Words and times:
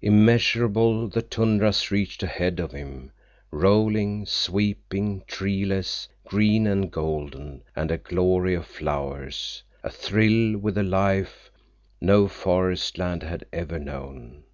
Immeasurable 0.00 1.08
the 1.08 1.22
tundras 1.22 1.90
reached 1.90 2.22
ahead 2.22 2.60
of 2.60 2.70
him—rolling, 2.70 4.24
sweeping, 4.26 5.24
treeless, 5.26 6.06
green 6.24 6.68
and 6.68 6.88
golden 6.88 7.64
and 7.74 7.90
a 7.90 7.98
glory 7.98 8.54
of 8.54 8.64
flowers, 8.64 9.64
athrill 9.82 10.56
with 10.56 10.78
a 10.78 10.84
life 10.84 11.50
no 12.00 12.28
forest 12.28 12.96
land 12.96 13.24
had 13.24 13.44
ever 13.52 13.80
known. 13.80 14.44